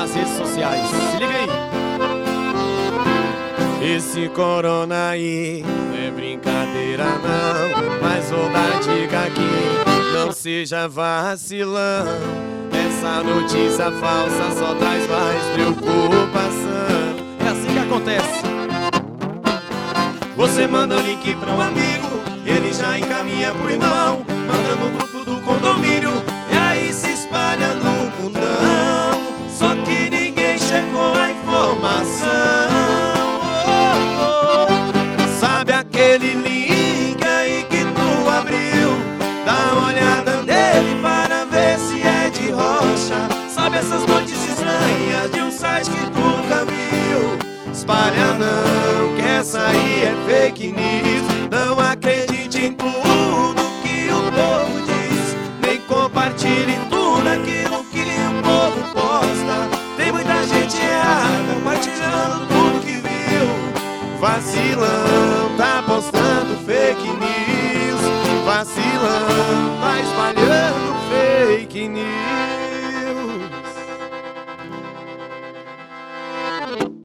[0.00, 0.86] nas redes sociais.
[0.86, 1.48] Se liga aí.
[3.96, 12.06] Esse corona aí não é brincadeira não, mas vou dar dica aqui, não seja vacilão.
[12.72, 17.16] Essa notícia falsa só traz mais preocupação.
[17.44, 18.42] É assim que acontece.
[20.36, 25.09] Você manda o link para um amigo, ele já encaminha pro irmão, manda no grupo
[36.12, 38.98] Aquele link aí que tu abriu?
[39.46, 43.28] Dá uma olhada nele para ver se é de rocha.
[43.48, 47.38] Sabe essas notícias estranhas de um site que tu nunca viu?
[47.72, 51.22] Espalha não, que essa aí é fake news.
[51.48, 55.36] Não acredite em tudo que o povo diz.
[55.64, 59.68] Nem compartilhe tudo aquilo que o povo posta.
[59.96, 64.18] Tem muita gente errada compartilhando tudo que viu.
[64.18, 65.29] Vacilão,
[71.74, 72.29] news.